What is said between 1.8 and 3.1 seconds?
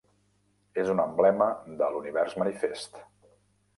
de l'univers manifest.